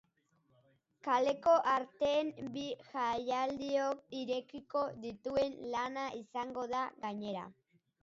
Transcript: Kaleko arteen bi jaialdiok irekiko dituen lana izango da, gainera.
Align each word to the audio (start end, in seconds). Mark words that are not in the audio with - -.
Kaleko 1.07 1.53
arteen 1.73 2.33
bi 2.57 2.65
jaialdiok 2.89 4.03
irekiko 4.23 4.85
dituen 5.07 5.57
lana 5.79 6.11
izango 6.25 6.69
da, 6.77 6.85
gainera. 7.09 7.51